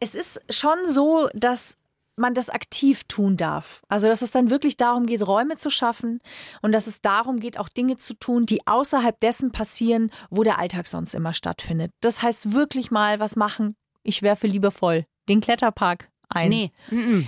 [0.00, 1.76] es ist schon so, dass
[2.16, 3.82] man das aktiv tun darf.
[3.88, 6.20] Also, dass es dann wirklich darum geht, Räume zu schaffen
[6.60, 10.58] und dass es darum geht, auch Dinge zu tun, die außerhalb dessen passieren, wo der
[10.58, 11.90] Alltag sonst immer stattfindet.
[12.00, 13.76] Das heißt wirklich mal was machen.
[14.02, 16.48] Ich werfe lieber voll den Kletterpark ein.
[16.48, 16.70] Nee,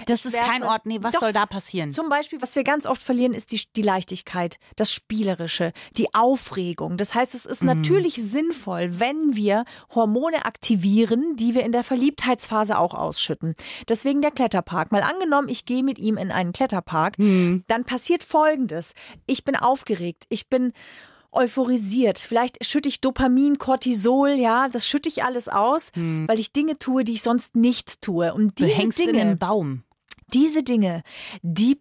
[0.06, 0.86] das ist kein Ort.
[0.86, 1.20] Nee, was Doch.
[1.20, 1.92] soll da passieren?
[1.92, 6.96] Zum Beispiel, was wir ganz oft verlieren, ist die, die Leichtigkeit, das Spielerische, die Aufregung.
[6.96, 9.64] Das heißt, es ist natürlich sinnvoll, wenn wir
[9.94, 13.54] Hormone aktivieren, die wir in der Verliebtheitsphase auch ausschütten.
[13.88, 14.92] Deswegen der Kletterpark.
[14.92, 18.94] Mal angenommen, ich gehe mit ihm in einen Kletterpark, dann passiert Folgendes.
[19.26, 20.72] Ich bin aufgeregt, ich bin
[21.34, 22.18] euphorisiert.
[22.18, 27.04] Vielleicht schütte ich Dopamin, Cortisol, ja, das schütte ich alles aus, weil ich Dinge tue,
[27.04, 28.32] die ich sonst nicht tue.
[28.32, 29.84] Und du diese hängst Dinge, in einem Baum.
[30.32, 31.02] diese Dinge,
[31.42, 31.80] die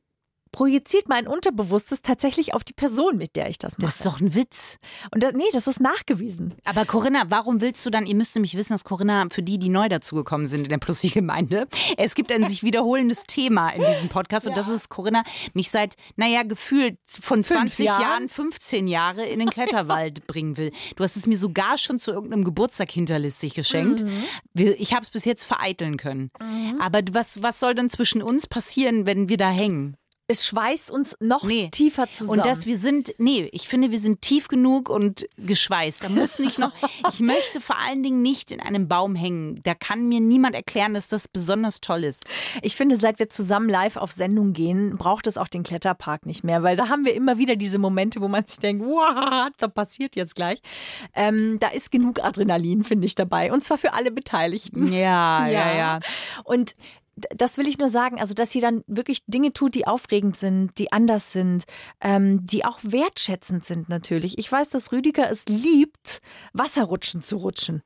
[0.53, 3.87] projiziert mein Unterbewusstes tatsächlich auf die Person, mit der ich das mache.
[3.87, 4.77] Das ist doch ein Witz.
[5.13, 6.53] Und das, nee, das ist nachgewiesen.
[6.63, 9.67] Aber Corinna, warum willst du dann, ihr müsst nämlich wissen, dass Corinna, für die, die
[9.67, 14.47] neu dazugekommen sind in der Plussi-Gemeinde, es gibt ein sich wiederholendes Thema in diesem Podcast
[14.47, 18.01] und das ist, Corinna, mich seit, naja, gefühlt von 20 Jahren?
[18.01, 20.71] Jahren, 15 Jahre in den Kletterwald bringen will.
[20.95, 24.05] Du hast es mir sogar schon zu irgendeinem Geburtstag hinterlistig geschenkt.
[24.53, 26.29] Wir- Ich habe es bis jetzt vereiteln können.
[26.79, 29.97] Aber was, was soll dann zwischen uns passieren, wenn wir da hängen?
[30.27, 31.67] Es schweißt uns noch Nee.
[31.69, 32.39] tiefer zusammen.
[32.39, 36.01] Und dass wir sind, nee, ich finde, wir sind tief genug und geschweißt.
[36.05, 36.71] Da muss nicht noch,
[37.11, 39.59] ich möchte vor allen Dingen nicht in einem Baum hängen.
[39.63, 42.25] Da kann mir niemand erklären, dass das besonders toll ist.
[42.61, 46.45] ich finde, seit wir zusammen live auf Sendung gehen, braucht es auch den Kletterpark nicht
[46.45, 49.67] mehr, weil da haben wir immer wieder diese Momente, wo man sich denkt, wow, da
[49.67, 50.59] passiert jetzt gleich.
[51.15, 53.51] Ähm, da ist genug Adrenalin, finde ich, dabei.
[53.51, 54.91] Und zwar für alle Beteiligten.
[54.93, 55.99] Ja,
[56.45, 56.75] Und d-
[57.15, 60.77] das will ich nur sagen, also dass sie dann wirklich Dinge tut, die aufregend sind,
[60.77, 61.65] die anders sind,
[62.01, 64.37] ähm, die auch wertschätzend sind natürlich.
[64.37, 66.21] Ich weiß, dass Rüdiger es liebt,
[66.53, 67.83] Wasserrutschen zu rutschen.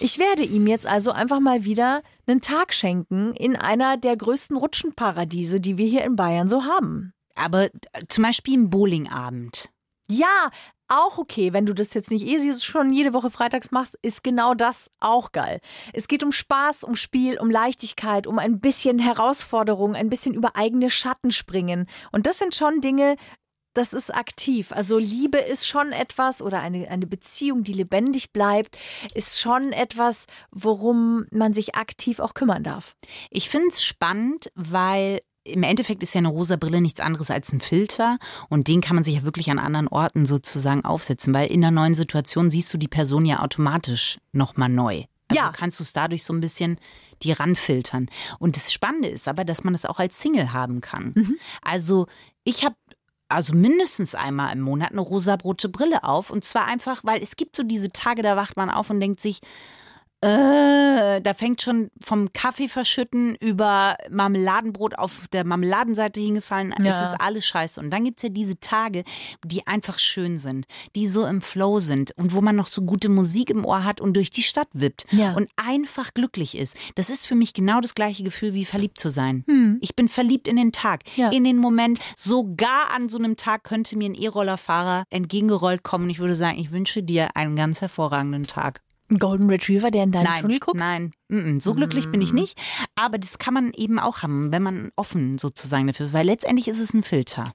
[0.00, 4.56] Ich werde ihm jetzt also einfach mal wieder einen Tag schenken in einer der größten
[4.56, 7.12] Rutschenparadiese, die wir hier in Bayern so haben.
[7.36, 7.70] Aber äh,
[8.08, 9.70] zum Beispiel ein Bowlingabend.
[10.08, 10.50] Ja,
[10.92, 14.54] auch okay, wenn du das jetzt nicht eh schon jede Woche freitags machst, ist genau
[14.54, 15.60] das auch geil.
[15.92, 20.56] Es geht um Spaß, um Spiel, um Leichtigkeit, um ein bisschen Herausforderung, ein bisschen über
[20.56, 21.88] eigene Schatten springen.
[22.10, 23.16] Und das sind schon Dinge,
[23.74, 24.72] das ist aktiv.
[24.72, 28.76] Also Liebe ist schon etwas oder eine, eine Beziehung, die lebendig bleibt,
[29.14, 32.94] ist schon etwas, worum man sich aktiv auch kümmern darf.
[33.30, 37.52] Ich finde es spannend, weil im Endeffekt ist ja eine rosa Brille nichts anderes als
[37.52, 41.50] ein Filter und den kann man sich ja wirklich an anderen Orten sozusagen aufsetzen, weil
[41.50, 45.04] in einer neuen Situation siehst du die Person ja automatisch nochmal neu.
[45.28, 45.50] Also Ja.
[45.52, 46.78] kannst du es dadurch so ein bisschen
[47.22, 48.08] die ranfiltern.
[48.38, 51.36] Und das Spannende ist aber, dass man das auch als Single haben kann.
[51.62, 52.06] Also
[52.44, 52.76] ich habe
[53.28, 56.30] also mindestens einmal im Monat eine rosarote Brille auf.
[56.30, 59.20] Und zwar einfach, weil es gibt so diese Tage, da wacht man auf und denkt
[59.20, 59.40] sich,
[60.22, 66.72] äh, da fängt schon vom Kaffee verschütten über Marmeladenbrot auf der Marmeladenseite hingefallen.
[66.80, 67.02] Ja.
[67.02, 67.80] Es ist alles scheiße.
[67.80, 69.02] Und dann gibt's ja diese Tage,
[69.44, 73.08] die einfach schön sind, die so im Flow sind und wo man noch so gute
[73.08, 75.34] Musik im Ohr hat und durch die Stadt wippt Ja.
[75.34, 76.76] und einfach glücklich ist.
[76.94, 79.44] Das ist für mich genau das gleiche Gefühl wie verliebt zu sein.
[79.80, 81.30] Ich bin verliebt in den Tag, Ja.
[81.30, 81.98] in den Moment.
[82.16, 86.58] Sogar an so einem Tag könnte mir ein E-Rollerfahrer entgegengerollt kommen und ich würde sagen,
[86.58, 88.80] ich wünsche dir einen ganz hervorragenden Tag.
[89.10, 90.78] Ein Golden Retriever, der in deinen Nein, Tunnel guckt?
[90.78, 92.58] nein, mm, mm, so glücklich bin ich nicht.
[92.94, 96.68] Aber das kann man eben auch haben, wenn man offen sozusagen dafür ist, weil letztendlich
[96.68, 97.52] ist es ein Filter.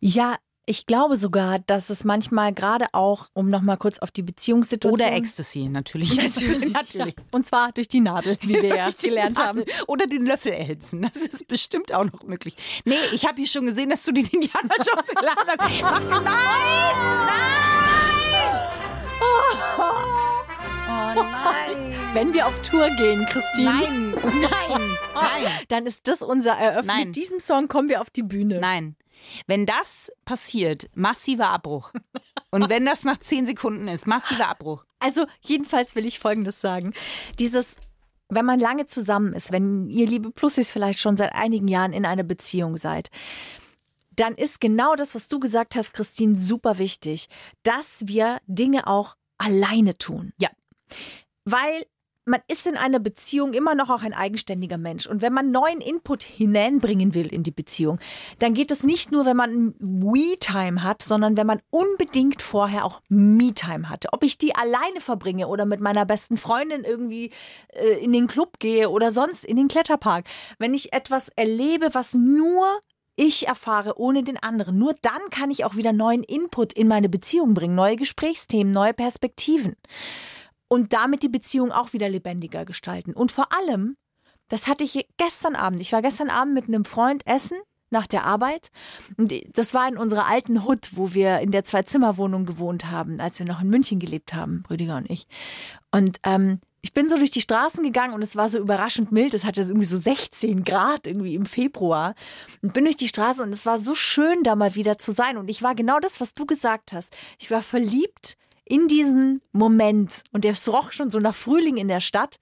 [0.00, 0.36] Ja,
[0.70, 5.00] ich glaube sogar, dass es manchmal gerade auch, um nochmal kurz auf die Beziehungssituation.
[5.00, 6.14] Oder Ecstasy, natürlich.
[6.14, 6.72] Natürlich.
[6.72, 7.14] natürlich.
[7.30, 9.64] Und zwar durch die Nadel, wie wir ja gelernt haben.
[9.86, 11.00] Oder den Löffel erhitzen.
[11.00, 12.54] Das ist bestimmt auch noch möglich.
[12.84, 15.82] Nee, ich habe hier schon gesehen, dass du den Indiana Jones geladen hast.
[15.82, 17.26] Mach den, nein!
[17.26, 17.68] Nein!
[19.22, 20.02] Oh
[21.14, 21.94] nein!
[22.12, 24.10] Wenn wir auf Tour gehen, Christine, Nein!
[24.10, 24.96] Nein!
[25.14, 25.52] Nein!
[25.68, 26.86] dann ist das unser Eröffnen.
[26.86, 27.06] Nein.
[27.08, 28.60] Mit diesem Song kommen wir auf die Bühne.
[28.60, 28.96] Nein.
[29.46, 31.92] Wenn das passiert, massiver Abbruch.
[32.50, 34.84] Und wenn das nach zehn Sekunden ist, massiver Abbruch.
[35.00, 36.94] Also jedenfalls will ich Folgendes sagen.
[37.38, 37.76] Dieses,
[38.28, 42.06] wenn man lange zusammen ist, wenn ihr liebe Plussis vielleicht schon seit einigen Jahren in
[42.06, 43.10] einer Beziehung seid,
[44.16, 47.28] dann ist genau das, was du gesagt hast, Christine, super wichtig,
[47.62, 50.32] dass wir Dinge auch alleine tun.
[50.40, 50.48] Ja.
[51.44, 51.84] Weil
[52.28, 55.06] man ist in einer Beziehung immer noch auch ein eigenständiger Mensch.
[55.06, 57.98] Und wenn man neuen Input hineinbringen will in die Beziehung,
[58.38, 63.00] dann geht es nicht nur, wenn man We-Time hat, sondern wenn man unbedingt vorher auch
[63.08, 64.08] Me-Time hatte.
[64.12, 67.30] Ob ich die alleine verbringe oder mit meiner besten Freundin irgendwie
[67.72, 70.26] äh, in den Club gehe oder sonst in den Kletterpark.
[70.58, 72.80] Wenn ich etwas erlebe, was nur
[73.16, 74.78] ich erfahre ohne den anderen.
[74.78, 78.94] Nur dann kann ich auch wieder neuen Input in meine Beziehung bringen, neue Gesprächsthemen, neue
[78.94, 79.74] Perspektiven
[80.68, 83.12] und damit die Beziehung auch wieder lebendiger gestalten.
[83.14, 83.96] Und vor allem,
[84.48, 85.80] das hatte ich gestern Abend.
[85.80, 87.58] Ich war gestern Abend mit einem Freund essen
[87.90, 88.70] nach der Arbeit.
[89.16, 93.38] Und das war in unserer alten Hut, wo wir in der Zwei-Zimmer-Wohnung gewohnt haben, als
[93.38, 95.26] wir noch in München gelebt haben, Rüdiger und ich.
[95.90, 99.34] Und ähm, ich bin so durch die Straßen gegangen und es war so überraschend mild.
[99.34, 102.14] Es hatte irgendwie so 16 Grad irgendwie im Februar.
[102.62, 105.38] Und bin durch die Straße und es war so schön, da mal wieder zu sein.
[105.38, 107.16] Und ich war genau das, was du gesagt hast.
[107.38, 108.36] Ich war verliebt
[108.68, 110.22] in diesen Moment.
[110.32, 112.38] Und es roch schon so nach Frühling in der Stadt.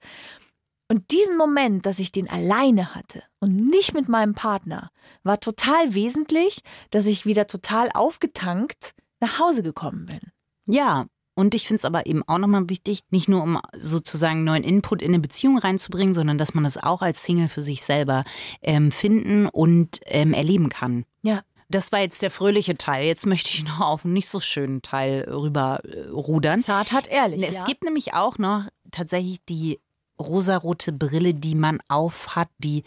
[0.89, 4.89] Und diesen Moment, dass ich den alleine hatte und nicht mit meinem Partner,
[5.23, 6.61] war total wesentlich,
[6.91, 10.19] dass ich wieder total aufgetankt nach Hause gekommen bin.
[10.65, 11.07] Ja.
[11.35, 15.03] Und ich finde es aber eben auch nochmal wichtig, nicht nur um sozusagen neuen Input
[15.03, 18.23] in eine Beziehung reinzubringen, sondern dass man das auch als Single für sich selber
[18.63, 21.05] ähm, finden und ähm, erleben kann.
[21.21, 21.43] Ja.
[21.69, 23.05] Das war jetzt der fröhliche Teil.
[23.05, 26.59] Jetzt möchte ich noch auf einen nicht so schönen Teil rüber äh, rudern.
[26.59, 27.43] Zart hat ehrlich.
[27.47, 27.63] Es ja.
[27.65, 29.79] gibt nämlich auch noch tatsächlich die
[30.19, 32.83] rosarote Brille, die man aufhat, die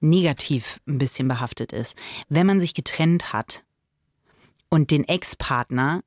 [0.00, 1.96] negativ ein bisschen behaftet ist.
[2.28, 3.64] Wenn man sich getrennt hat
[4.68, 6.02] und den Ex-Partner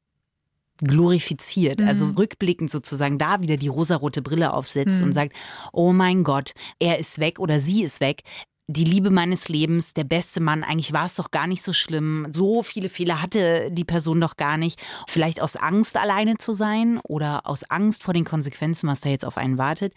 [0.81, 5.35] glorifiziert, also rückblickend sozusagen da wieder die rosarote Brille aufsetzt und sagt,
[5.73, 8.23] oh mein Gott, er ist weg oder sie ist weg.
[8.71, 12.27] Die Liebe meines Lebens, der beste Mann, eigentlich war es doch gar nicht so schlimm.
[12.31, 14.79] So viele Fehler hatte die Person doch gar nicht.
[15.07, 19.25] Vielleicht aus Angst alleine zu sein oder aus Angst vor den Konsequenzen, was da jetzt
[19.25, 19.95] auf einen wartet,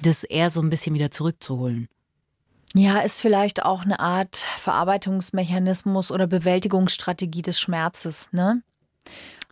[0.00, 1.88] das eher so ein bisschen wieder zurückzuholen.
[2.74, 8.62] Ja, ist vielleicht auch eine Art Verarbeitungsmechanismus oder Bewältigungsstrategie des Schmerzes, ne?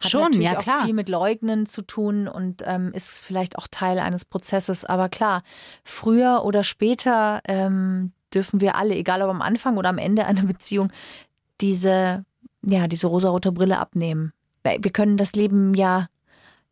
[0.02, 0.84] Hat Schon, natürlich ja, auch klar.
[0.84, 4.84] viel mit Leugnen zu tun und ähm, ist vielleicht auch Teil eines Prozesses.
[4.84, 5.42] Aber klar,
[5.84, 10.42] früher oder später ähm, dürfen wir alle, egal ob am Anfang oder am Ende einer
[10.42, 10.90] Beziehung,
[11.60, 12.24] diese,
[12.64, 14.32] ja, diese rosarote Brille abnehmen.
[14.64, 16.08] Wir können das Leben ja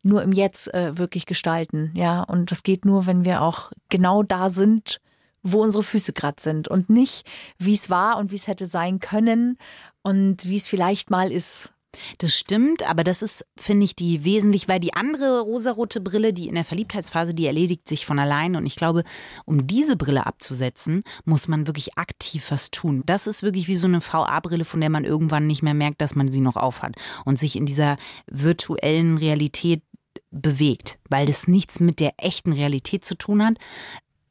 [0.03, 2.23] nur im Jetzt äh, wirklich gestalten, ja.
[2.23, 4.99] Und das geht nur, wenn wir auch genau da sind,
[5.43, 8.99] wo unsere Füße gerade sind und nicht, wie es war und wie es hätte sein
[8.99, 9.57] können
[10.01, 11.73] und wie es vielleicht mal ist.
[12.17, 16.47] Das stimmt, aber das ist, finde ich, die wesentlich, weil die andere rosarote Brille, die
[16.47, 18.55] in der Verliebtheitsphase, die erledigt sich von allein.
[18.55, 19.03] Und ich glaube,
[19.45, 23.03] um diese Brille abzusetzen, muss man wirklich aktiv was tun.
[23.05, 26.15] Das ist wirklich wie so eine VA-Brille, von der man irgendwann nicht mehr merkt, dass
[26.15, 29.83] man sie noch aufhat und sich in dieser virtuellen Realität
[30.31, 33.57] bewegt, weil das nichts mit der echten Realität zu tun hat.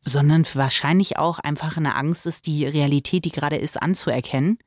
[0.01, 4.59] Sondern wahrscheinlich auch einfach eine Angst ist, die Realität, die gerade ist, anzuerkennen.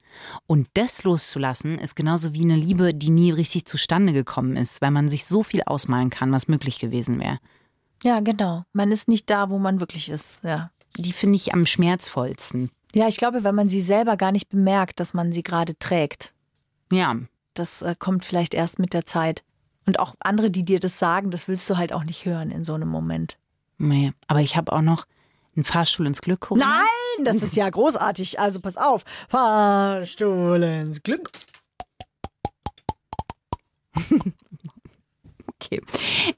[0.45, 4.91] Und das loszulassen, ist genauso wie eine Liebe, die nie richtig zustande gekommen ist, weil
[4.91, 7.39] man sich so viel ausmalen kann, was möglich gewesen wäre.
[8.03, 8.63] Ja, genau.
[8.73, 10.69] Man ist nicht da, wo man wirklich ist, ja.
[10.97, 12.69] Die finde ich am schmerzvollsten.
[12.93, 16.33] Ja, ich glaube, wenn man sie selber gar nicht bemerkt, dass man sie gerade trägt.
[16.91, 17.15] Ja.
[17.55, 19.43] Das äh, kommt vielleicht erst mit der Zeit.
[19.87, 22.63] Und auch andere, die dir das sagen, das willst du halt auch nicht hören in
[22.63, 23.37] so einem Moment.
[23.79, 25.05] Nee, aber ich habe auch noch
[25.55, 26.41] einen Fahrstuhl ins Glück.
[26.41, 26.65] Corinna.
[26.65, 28.39] Nein, das ist ja großartig.
[28.39, 29.03] Also pass auf.
[29.29, 31.29] Fahrstuhl ins Glück.
[35.63, 35.81] Okay.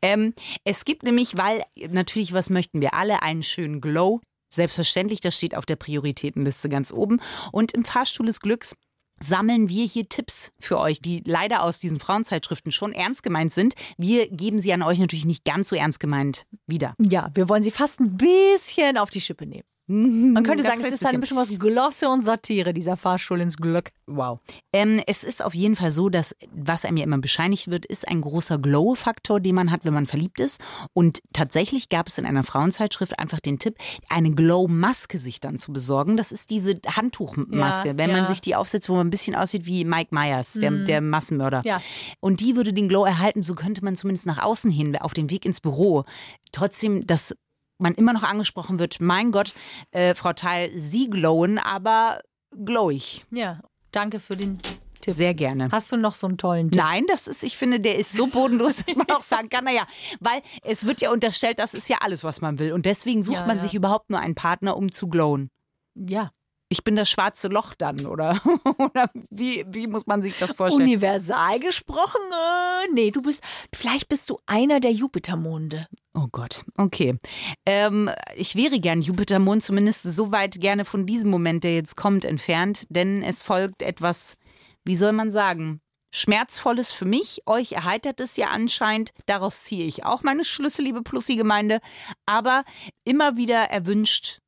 [0.03, 0.33] Ähm,
[0.65, 3.23] es gibt nämlich, weil natürlich, was möchten wir alle?
[3.23, 4.21] Einen schönen Glow.
[4.49, 7.19] Selbstverständlich, das steht auf der Prioritätenliste ganz oben.
[7.51, 8.75] Und im Fahrstuhl des Glücks
[9.19, 13.75] sammeln wir hier Tipps für euch, die leider aus diesen Frauenzeitschriften schon ernst gemeint sind.
[13.97, 16.95] Wir geben sie an euch natürlich nicht ganz so ernst gemeint wieder.
[16.99, 19.63] Ja, wir wollen sie fast ein bisschen auf die Schippe nehmen.
[19.87, 23.91] Man könnte sagen, es ist eine Mischung aus Glosse und Satire, dieser Fahrstuhl ins Glück.
[24.07, 24.39] Wow.
[24.73, 28.07] Ähm, es ist auf jeden Fall so, dass, was einem ja immer bescheinigt wird, ist
[28.07, 30.59] ein großer Glow-Faktor, den man hat, wenn man verliebt ist.
[30.93, 33.77] Und tatsächlich gab es in einer Frauenzeitschrift einfach den Tipp,
[34.09, 36.17] eine Glow-Maske sich dann zu besorgen.
[36.17, 38.17] Das ist diese Handtuchmaske, Ja, wenn ja.
[38.17, 41.61] man sich die aufsetzt, wo man ein bisschen aussieht wie Mike Myers, der, der Massenmörder.
[41.63, 41.79] Ja.
[42.19, 45.29] Und die würde den Glow erhalten, so könnte man zumindest nach außen hin, auf dem
[45.29, 46.05] Weg ins Büro,
[46.51, 47.35] trotzdem das
[47.77, 49.53] man immer noch angesprochen wird, mein Gott,
[49.91, 52.21] äh, Frau Teil, Sie glowen, aber
[52.63, 53.25] glowig.
[53.31, 53.61] Ja,
[53.91, 54.79] danke für den Tipp.
[55.07, 55.69] Sehr gerne.
[55.71, 56.81] Hast du noch so einen tollen Tipp?
[56.81, 59.85] Nein, das ist, ich finde, der ist so bodenlos, dass man auch sagen kann, naja,
[60.19, 62.73] weil es wird ja unterstellt, das ist ja alles, was man will.
[62.73, 63.63] Und deswegen sucht Ja, man ja.
[63.63, 65.51] sich überhaupt nur einen Partner, um zu glowen.
[65.93, 66.31] Ja.
[66.75, 68.41] Ich bin das schwarze Loch dann, oder?
[68.77, 70.83] oder wie, wie muss man sich das vorstellen?
[70.83, 72.19] Universal gesprochen?
[72.33, 73.41] Äh, nee, du bist,
[73.73, 75.87] vielleicht bist du einer der Jupitermonde.
[76.13, 77.17] Oh Gott, okay.
[77.65, 82.25] Ähm, ich wäre gern Jupitermond, zumindest so weit gerne von diesem Moment, der jetzt kommt,
[82.25, 84.35] entfernt, denn es folgt etwas,
[84.83, 85.79] wie soll man sagen,
[86.13, 87.41] Schmerzvolles für mich.
[87.45, 89.11] Euch erheitert es ja anscheinend.
[89.27, 91.79] Daraus ziehe ich auch meine Schlüsse, liebe Plussi-Gemeinde.
[92.25, 92.65] Aber
[93.05, 94.39] immer wieder erwünscht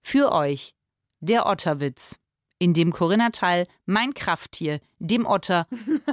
[0.00, 0.77] für euch
[1.20, 2.16] der Otterwitz,
[2.58, 5.66] in dem Corinna Teil, mein Krafttier, dem Otter,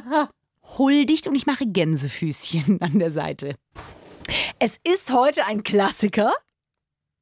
[0.78, 3.56] huldigt und ich mache Gänsefüßchen an der Seite.
[4.60, 6.32] Es ist heute ein Klassiker.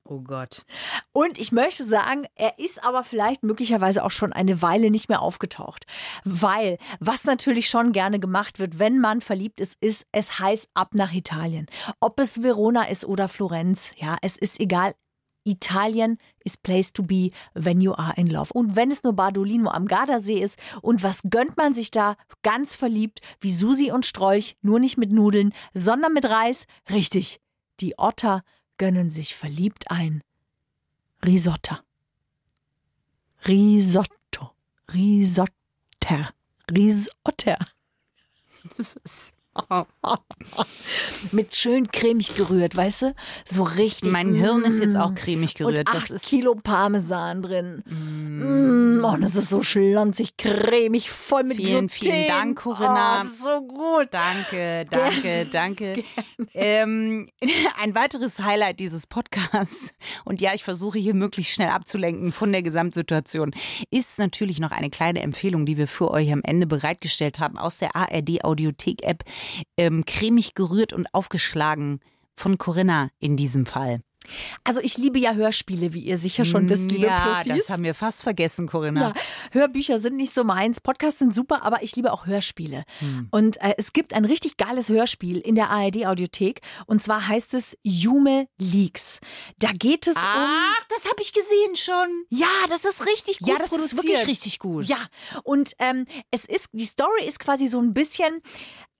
[0.05, 0.65] Oh Gott.
[1.13, 5.21] Und ich möchte sagen, er ist aber vielleicht möglicherweise auch schon eine Weile nicht mehr
[5.21, 5.85] aufgetaucht.
[6.25, 10.89] Weil, was natürlich schon gerne gemacht wird, wenn man verliebt ist, ist, es heißt ab
[10.93, 11.67] nach Italien.
[12.01, 14.93] Ob es Verona ist oder Florenz, ja, es ist egal.
[15.45, 18.51] Italien is place to be when you are in love.
[18.53, 22.75] Und wenn es nur Bardolino am Gardasee ist, und was gönnt man sich da ganz
[22.75, 26.65] verliebt, wie Susi und Strolch, nur nicht mit Nudeln, sondern mit Reis?
[26.89, 27.41] Richtig,
[27.79, 28.43] die Otter
[28.77, 30.21] gönnen sich verliebt ein
[31.25, 31.83] Risotta.
[33.45, 34.51] Risotto.
[34.93, 36.33] Risotter.
[36.69, 37.59] Risotter.
[38.77, 39.33] Das ist.
[41.31, 43.15] Mit schön cremig gerührt, weißt du?
[43.45, 44.11] So richtig.
[44.11, 45.79] Mein Hirn ist jetzt auch cremig gerührt.
[45.79, 47.83] Und Das acht ist Kilo Parmesan drin.
[47.85, 49.03] Mm.
[49.03, 51.89] Oh, das ist so schlonzig, cremig, voll mit Vielen, Gluten.
[51.89, 53.19] vielen Dank, Corinna.
[53.19, 54.07] Oh, das ist so gut.
[54.11, 56.03] Danke, danke, danke.
[56.53, 57.27] Ähm,
[57.79, 59.93] ein weiteres Highlight dieses Podcasts,
[60.25, 63.51] und ja, ich versuche hier möglichst schnell abzulenken von der Gesamtsituation,
[63.91, 67.77] ist natürlich noch eine kleine Empfehlung, die wir für euch am Ende bereitgestellt haben aus
[67.79, 69.23] der ARD Audiothek-App.
[69.77, 71.99] Ähm, cremig gerührt und aufgeschlagen
[72.35, 74.01] von Corinna in diesem Fall.
[74.63, 77.65] Also ich liebe ja Hörspiele, wie ihr sicher schon wisst, liebe ja, Plussis.
[77.65, 79.09] das haben wir fast vergessen, Corinna.
[79.09, 79.13] Ja,
[79.51, 82.83] Hörbücher sind nicht so meins, Podcasts sind super, aber ich liebe auch Hörspiele.
[82.99, 83.27] Hm.
[83.31, 87.53] Und äh, es gibt ein richtig geiles Hörspiel in der ARD Audiothek und zwar heißt
[87.53, 89.19] es Jume Leaks.
[89.59, 92.25] Da geht es um Ach, das habe ich gesehen schon.
[92.29, 94.03] Ja, das ist richtig gut Ja, das ist produziert.
[94.03, 94.85] wirklich richtig gut.
[94.85, 95.05] Ja,
[95.43, 98.41] und ähm, es ist, die Story ist quasi so ein bisschen,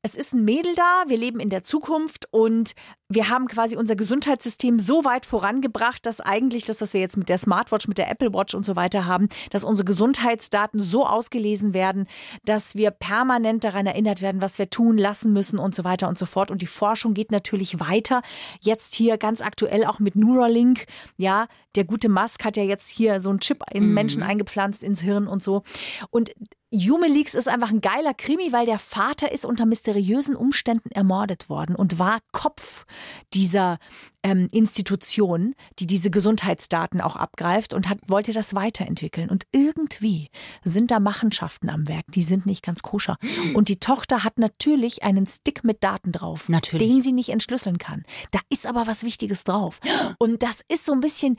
[0.04, 2.76] es ist ein Mädel da, wir leben in der Zukunft und
[3.14, 7.30] wir haben quasi unser Gesundheitssystem so weit vorangebracht, dass eigentlich das, was wir jetzt mit
[7.30, 11.74] der Smartwatch, mit der Apple Watch und so weiter haben, dass unsere Gesundheitsdaten so ausgelesen
[11.74, 12.08] werden,
[12.46, 16.18] dass wir permanent daran erinnert werden, was wir tun, lassen müssen und so weiter und
[16.18, 16.52] so fort.
[16.52, 18.22] Und die Forschung geht natürlich weiter.
[18.62, 20.86] Jetzt hier ganz aktuell auch mit Neuralink.
[21.18, 25.02] Ja, der gute Musk hat ja jetzt hier so einen Chip in Menschen eingepflanzt ins
[25.02, 25.64] Hirn und so.
[26.10, 26.32] Und
[26.74, 31.48] Hume Leaks ist einfach ein geiler Krimi, weil der Vater ist unter mysteriösen Umständen ermordet
[31.48, 32.86] worden und war Kopf
[33.34, 33.78] dieser
[34.24, 39.30] ähm, Institution, die diese Gesundheitsdaten auch abgreift und hat, wollte das weiterentwickeln.
[39.30, 40.30] Und irgendwie
[40.64, 43.18] sind da Machenschaften am Werk, die sind nicht ganz koscher.
[43.54, 46.88] Und die Tochter hat natürlich einen Stick mit Daten drauf, Natürlich.
[46.88, 48.04] den sie nicht entschlüsseln kann.
[48.32, 49.80] Da ist aber was Wichtiges drauf.
[50.20, 51.38] Und das ist so ein bisschen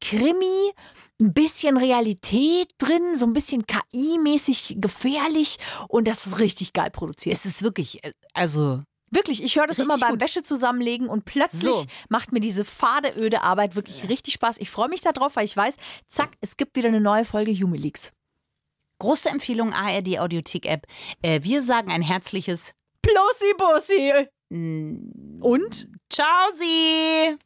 [0.00, 0.72] Krimi,
[1.20, 5.58] ein bisschen Realität drin, so ein bisschen KI-mäßig gefährlich
[5.88, 7.36] und das ist richtig geil produziert.
[7.36, 8.80] Es ist wirklich, äh, also
[9.10, 10.20] Wirklich, ich höre das Richtig immer beim gut.
[10.20, 11.84] Wäsche zusammenlegen und plötzlich So.
[12.08, 14.58] macht mir diese fade, öde Arbeit wirklich richtig Spaß.
[14.58, 18.12] Ich freue mich darauf, weil ich weiß, zack, es gibt wieder eine neue Folge Leaks.
[19.00, 20.86] große Empfehlung ARD Audiothek App.
[21.22, 24.26] Äh, wir sagen ein herzliches Plussi Bussi.
[25.40, 25.88] Und?
[26.10, 27.36] Ciao Sie.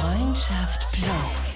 [0.00, 1.51] Freundschaft Plus.